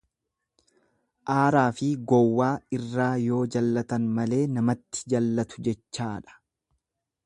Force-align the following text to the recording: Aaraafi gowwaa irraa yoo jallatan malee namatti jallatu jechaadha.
Aaraafi 1.33 1.91
gowwaa 2.13 2.49
irraa 2.79 3.13
yoo 3.27 3.45
jallatan 3.57 4.11
malee 4.19 4.43
namatti 4.57 5.09
jallatu 5.15 5.67
jechaadha. 5.71 6.41